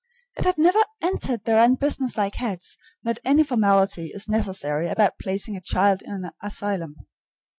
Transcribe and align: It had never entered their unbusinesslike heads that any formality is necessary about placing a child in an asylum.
It 0.35 0.45
had 0.45 0.57
never 0.57 0.81
entered 1.03 1.43
their 1.43 1.59
unbusinesslike 1.63 2.33
heads 2.37 2.75
that 3.03 3.19
any 3.23 3.43
formality 3.43 4.07
is 4.07 4.27
necessary 4.27 4.87
about 4.87 5.19
placing 5.21 5.55
a 5.55 5.61
child 5.61 6.01
in 6.01 6.11
an 6.11 6.31
asylum. 6.41 6.95